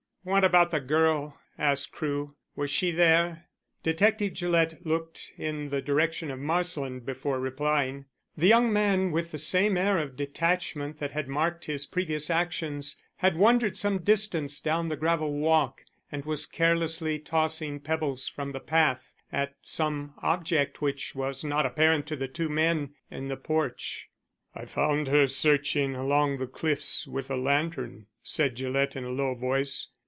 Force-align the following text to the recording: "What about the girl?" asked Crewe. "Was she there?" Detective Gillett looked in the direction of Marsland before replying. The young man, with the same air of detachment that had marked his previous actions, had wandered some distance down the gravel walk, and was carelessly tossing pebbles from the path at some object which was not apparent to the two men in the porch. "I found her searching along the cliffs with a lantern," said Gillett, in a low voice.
"What 0.23 0.43
about 0.43 0.69
the 0.69 0.79
girl?" 0.79 1.39
asked 1.57 1.93
Crewe. 1.93 2.35
"Was 2.55 2.69
she 2.69 2.91
there?" 2.91 3.45
Detective 3.81 4.33
Gillett 4.35 4.85
looked 4.85 5.31
in 5.35 5.69
the 5.69 5.81
direction 5.81 6.29
of 6.29 6.37
Marsland 6.37 7.07
before 7.07 7.39
replying. 7.39 8.05
The 8.37 8.45
young 8.45 8.71
man, 8.71 9.11
with 9.11 9.31
the 9.31 9.39
same 9.39 9.77
air 9.77 9.97
of 9.97 10.15
detachment 10.15 10.99
that 10.99 11.09
had 11.09 11.27
marked 11.27 11.65
his 11.65 11.87
previous 11.87 12.29
actions, 12.29 12.97
had 13.15 13.35
wandered 13.35 13.79
some 13.79 14.03
distance 14.03 14.59
down 14.59 14.89
the 14.89 14.95
gravel 14.95 15.33
walk, 15.33 15.85
and 16.11 16.23
was 16.23 16.45
carelessly 16.45 17.17
tossing 17.17 17.79
pebbles 17.79 18.27
from 18.27 18.51
the 18.51 18.59
path 18.59 19.15
at 19.31 19.55
some 19.63 20.13
object 20.21 20.83
which 20.83 21.15
was 21.15 21.43
not 21.43 21.65
apparent 21.65 22.05
to 22.05 22.15
the 22.15 22.27
two 22.27 22.47
men 22.47 22.93
in 23.09 23.27
the 23.27 23.37
porch. 23.37 24.07
"I 24.53 24.65
found 24.65 25.07
her 25.07 25.25
searching 25.25 25.95
along 25.95 26.37
the 26.37 26.45
cliffs 26.45 27.07
with 27.07 27.31
a 27.31 27.37
lantern," 27.37 28.05
said 28.21 28.53
Gillett, 28.55 28.95
in 28.95 29.03
a 29.03 29.09
low 29.09 29.33
voice. 29.33 29.87